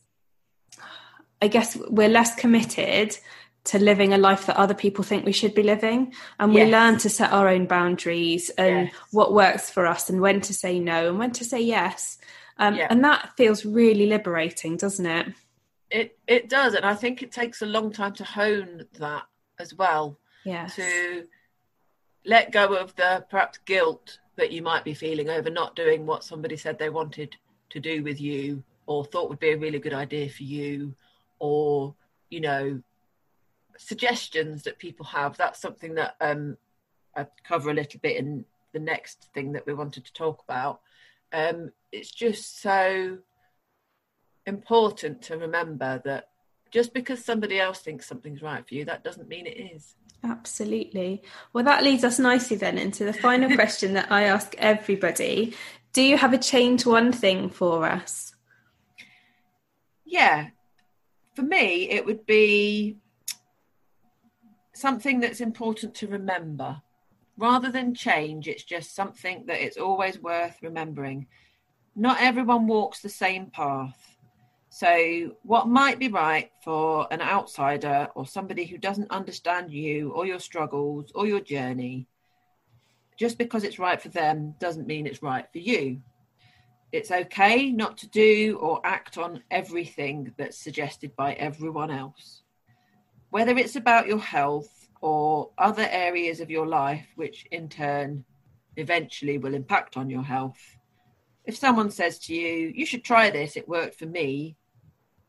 [1.41, 3.17] i guess we're less committed
[3.65, 6.67] to living a life that other people think we should be living and yes.
[6.67, 8.95] we learn to set our own boundaries and yes.
[9.11, 12.19] what works for us and when to say no and when to say yes
[12.59, 12.87] um, yeah.
[12.91, 15.29] And that feels really liberating, doesn't it?
[15.91, 19.25] It it does, and I think it takes a long time to hone that
[19.59, 20.19] as well.
[20.45, 20.67] Yeah.
[20.67, 21.27] To
[22.25, 26.25] let go of the perhaps guilt that you might be feeling over not doing what
[26.25, 27.37] somebody said they wanted
[27.71, 30.95] to do with you, or thought would be a really good idea for you,
[31.39, 31.95] or
[32.31, 32.81] you know,
[33.77, 35.37] suggestions that people have.
[35.37, 36.57] That's something that um,
[37.15, 40.81] I cover a little bit in the next thing that we wanted to talk about
[41.33, 43.19] um, it's just so
[44.47, 46.29] important to remember that
[46.71, 49.95] just because somebody else thinks something's right for you, that doesn't mean it is.
[50.25, 51.23] Absolutely.
[51.53, 55.55] Well, that leads us nicely then into the final question that I ask everybody.
[55.93, 58.35] Do you have a change one thing for us?
[60.05, 60.49] Yeah.
[61.35, 62.97] For me, it would be
[64.75, 66.83] something that's important to remember
[67.37, 71.27] rather than change, it's just something that it's always worth remembering.
[71.95, 73.99] Not everyone walks the same path.
[74.71, 80.25] So, what might be right for an outsider or somebody who doesn't understand you or
[80.25, 82.09] your struggles or your journey,
[83.19, 86.01] just because it's right for them doesn't mean it's right for you.
[86.91, 92.43] It's okay not to do or act on everything that's suggested by everyone else.
[93.29, 98.25] Whether it's about your health, or other areas of your life, which in turn
[98.77, 100.79] eventually will impact on your health.
[101.45, 104.57] If someone says to you, You should try this, it worked for me,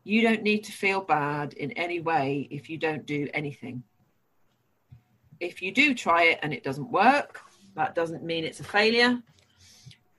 [0.04, 3.82] you don't need to feel bad in any way if you don't do anything.
[5.40, 7.40] If you do try it and it doesn't work,
[7.74, 9.22] that doesn't mean it's a failure.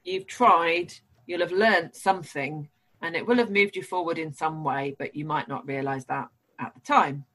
[0.04, 0.94] You've tried,
[1.28, 2.68] you'll have learned something,
[3.02, 6.06] and it will have moved you forward in some way, but you might not realize
[6.06, 6.30] that
[6.60, 7.26] at the time.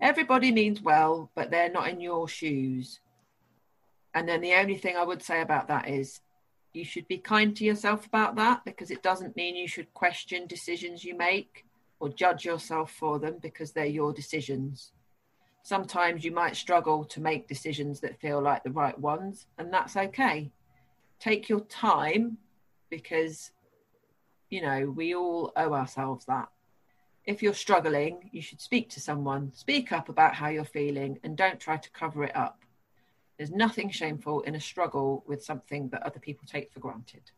[0.00, 3.00] Everybody means well, but they're not in your shoes.
[4.14, 6.20] And then the only thing I would say about that is
[6.72, 10.46] you should be kind to yourself about that because it doesn't mean you should question
[10.46, 11.64] decisions you make
[12.00, 14.92] or judge yourself for them because they're your decisions.
[15.62, 19.96] Sometimes you might struggle to make decisions that feel like the right ones, and that's
[19.96, 20.50] okay.
[21.18, 22.38] Take your time
[22.88, 23.50] because,
[24.50, 26.48] you know, we all owe ourselves that
[27.28, 31.36] if you're struggling, you should speak to someone, speak up about how you're feeling, and
[31.36, 32.57] don't try to cover it up.
[33.38, 37.30] There's nothing shameful in a struggle with something that other people take for granted.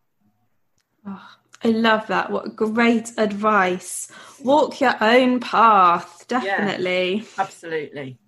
[1.06, 1.28] Oh,
[1.62, 2.30] I love that.
[2.30, 4.10] What great advice.
[4.42, 7.16] Walk your own path, definitely.
[7.16, 8.18] Yeah, absolutely.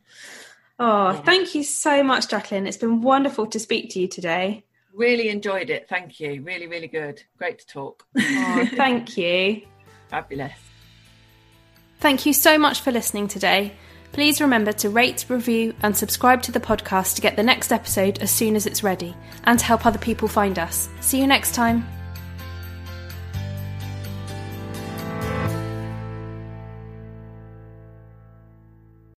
[0.79, 1.23] Oh, yeah.
[1.23, 2.67] thank you so much, Jacqueline.
[2.67, 4.65] It's been wonderful to speak to you today.
[4.93, 5.89] Really enjoyed it.
[5.89, 6.43] Thank you.
[6.43, 7.23] Really, really good.
[7.39, 8.05] Great to talk.
[8.15, 9.63] Oh, thank you.
[10.11, 10.53] Fabulous.
[12.01, 13.77] Thank you so much for listening today.
[14.13, 18.19] Please remember to rate, review, and subscribe to the podcast to get the next episode
[18.19, 20.89] as soon as it's ready and to help other people find us.
[21.01, 21.87] See you next time.